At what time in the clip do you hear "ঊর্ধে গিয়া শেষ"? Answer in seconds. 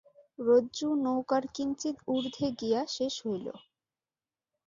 2.07-3.13